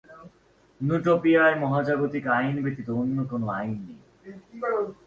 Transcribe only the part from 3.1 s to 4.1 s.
কোন আইন নেই।